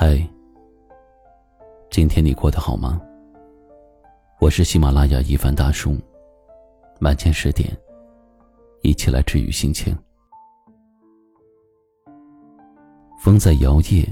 [0.00, 0.16] 嗨，
[1.90, 3.00] 今天你过得好吗？
[4.38, 5.98] 我是喜马拉雅一凡大叔，
[7.00, 7.68] 晚间十点，
[8.82, 9.92] 一起来治愈心情。
[13.20, 14.06] 风在摇曳，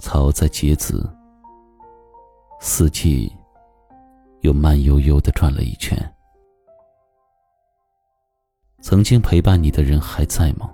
[0.00, 1.02] 草在结籽，
[2.60, 3.34] 四季
[4.42, 5.96] 又慢悠悠的转了一圈。
[8.82, 10.70] 曾经陪伴你的人还在吗？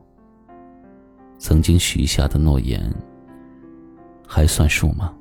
[1.39, 2.93] 曾经许下的诺言
[4.33, 5.13] 还算数吗？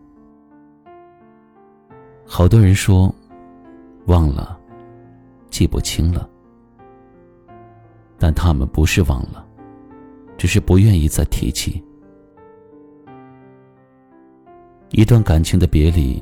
[2.27, 3.13] 好多人说，
[4.05, 4.55] 忘了，
[5.49, 6.29] 记不清了，
[8.19, 9.43] 但他们不是忘了，
[10.37, 11.83] 只是不愿意再提起。
[14.91, 16.21] 一段感情的别离，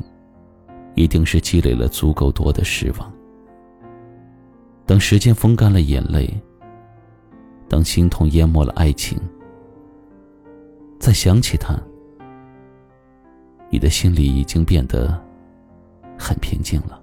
[0.96, 3.13] 一定是积累了足够多的失望。
[4.85, 6.34] 等时间风干了眼泪，
[7.68, 9.20] 等心痛淹没了爱情。
[10.98, 11.77] 再想起他，
[13.70, 15.20] 你的心里已经变得
[16.18, 17.01] 很平静了。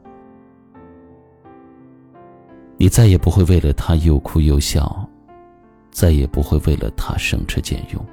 [2.77, 5.09] 你再也不会为了他又哭又笑，
[5.91, 8.05] 再也不会为了他省吃俭用。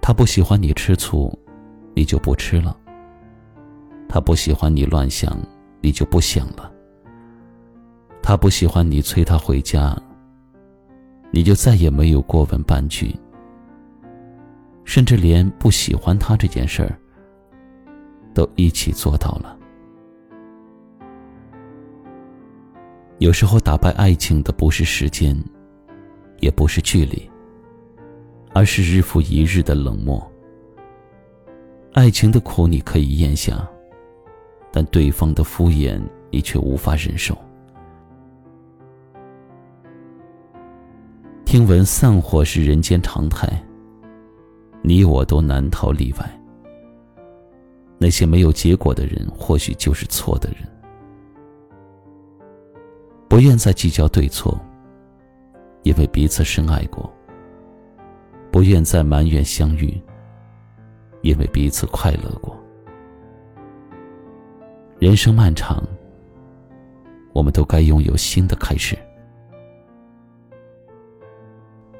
[0.00, 1.36] 他不喜欢你吃醋，
[1.94, 2.74] 你就不吃了；
[4.08, 5.36] 他不喜欢你乱想，
[5.80, 6.70] 你就不想了；
[8.22, 9.96] 他不喜欢你催他回家，
[11.30, 13.14] 你就再也没有过问半句。
[14.90, 16.98] 甚至连不喜欢他这件事儿，
[18.34, 19.56] 都一起做到了。
[23.18, 25.40] 有时候打败爱情的不是时间，
[26.40, 27.30] 也不是距离，
[28.52, 30.20] 而是日复一日的冷漠。
[31.92, 33.64] 爱情的苦你可以咽下，
[34.72, 36.00] 但对方的敷衍
[36.32, 37.38] 你却无法忍受。
[41.44, 43.48] 听闻散伙是人间常态。
[44.82, 46.40] 你我都难逃例外。
[47.98, 50.66] 那些没有结果的人，或许就是错的人。
[53.28, 54.58] 不愿再计较对错，
[55.82, 57.08] 因为彼此深爱过；
[58.50, 60.00] 不愿再埋怨相遇，
[61.20, 62.56] 因为彼此快乐过。
[64.98, 65.82] 人生漫长，
[67.34, 68.96] 我们都该拥有新的开始。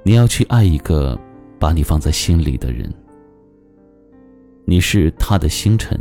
[0.03, 1.19] 你要去爱一个。
[1.61, 2.91] 把你放在心里的人，
[4.65, 6.01] 你是他的星辰，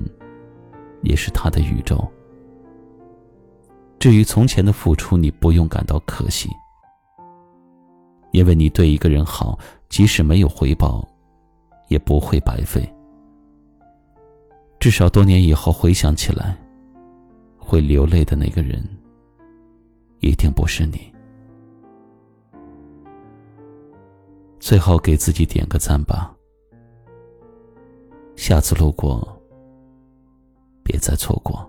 [1.03, 2.01] 也是他的宇宙。
[3.99, 6.49] 至于从前的付出，你不用感到可惜，
[8.31, 9.59] 因为你对一个人好，
[9.89, 11.05] 即使没有回报，
[11.89, 12.81] 也不会白费。
[14.79, 16.57] 至少多年以后回想起来，
[17.57, 18.81] 会流泪的那个人，
[20.21, 21.13] 一定不是你。
[24.69, 26.31] 最好给自己点个赞吧。
[28.35, 29.27] 下次路过，
[30.83, 31.67] 别再错过。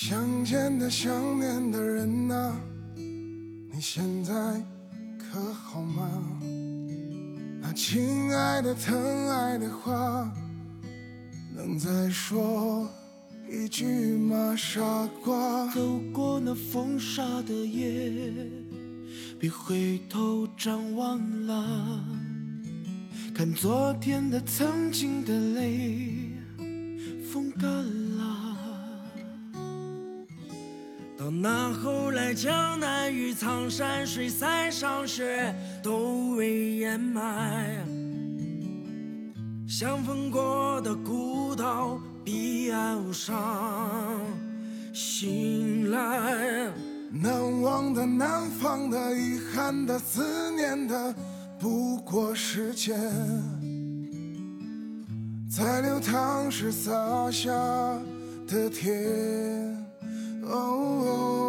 [0.00, 2.56] 想见的、想念的人啊，
[2.94, 4.32] 你现在
[5.18, 6.08] 可好吗？
[7.60, 8.96] 那亲爱的、疼
[9.28, 10.32] 爱的话，
[11.52, 12.88] 能再说
[13.50, 13.84] 一句
[14.16, 14.54] 吗？
[14.56, 14.80] 傻
[15.24, 18.46] 瓜，走过那风沙的夜，
[19.36, 22.04] 别回头张望了，
[23.34, 26.30] 看昨天的、曾经的泪，
[27.32, 27.68] 风干
[28.16, 28.57] 了。
[31.28, 37.86] 到那后来，江南与苍山水，塞上雪，都未掩埋。
[39.68, 44.18] 相逢过的古道，彼岸上
[44.94, 46.72] 醒来。
[47.10, 51.14] 难忘的、难放的、遗憾的、思念的，
[51.58, 52.98] 不过时间
[55.46, 57.52] 在流淌时洒下
[58.46, 59.87] 的甜。
[60.50, 60.54] oh.
[60.54, 61.47] oh, oh.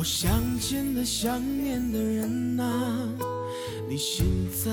[0.00, 3.06] 我想见的、想念的人啊，
[3.86, 4.70] 你现在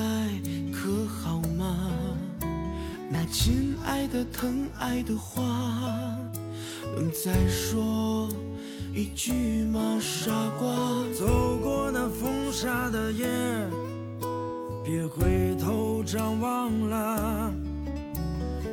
[0.72, 1.92] 可好吗？
[3.10, 5.44] 那亲爱的、疼爱的话，
[6.96, 8.30] 能再说
[8.96, 10.00] 一句吗？
[10.00, 10.70] 傻瓜，
[11.14, 13.28] 走过那风沙的夜，
[14.86, 17.54] 别回头张望了，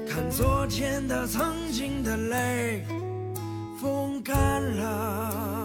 [0.08, 2.84] 看昨天的、曾经的泪，
[3.80, 5.63] 风干了。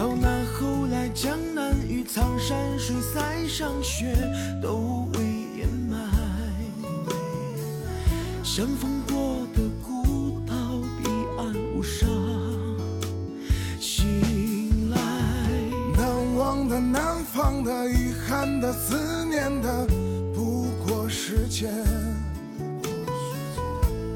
[0.00, 4.16] 到那后来，江南与苍山水塞上雪，
[4.62, 5.20] 都未
[5.58, 5.98] 掩埋。
[8.42, 10.54] 相逢过的孤岛，
[10.96, 12.06] 彼岸无沙。
[13.78, 14.96] 醒来，
[15.94, 19.86] 难忘的、难放的、遗憾的、思念的，
[20.34, 21.70] 不过时间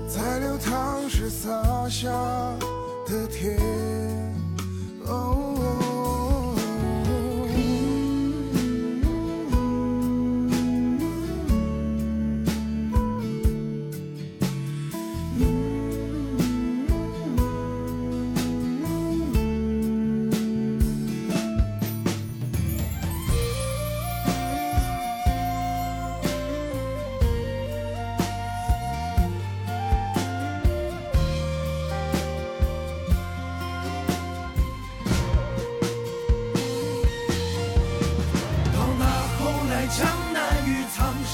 [0.09, 1.53] 在流淌时洒
[1.91, 2.11] 下
[3.07, 3.59] 的甜。
[5.07, 5.54] 哦，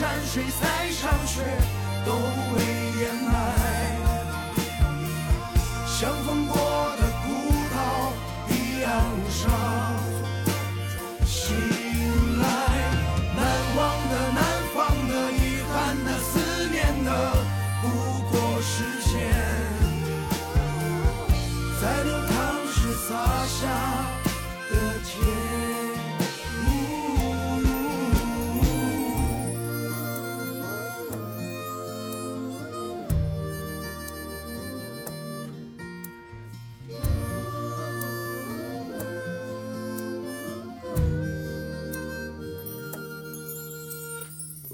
[0.01, 1.43] 山水塞上雪，
[2.07, 2.15] 都
[2.55, 2.70] 未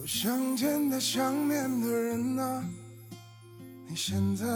[0.06, 2.62] 想见的、想念的人啊，
[3.88, 4.46] 你现在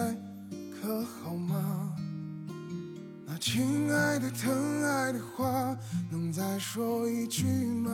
[0.81, 1.93] 可好吗？
[3.26, 5.76] 那亲爱的、疼爱的话，
[6.08, 7.90] 能再说一句吗？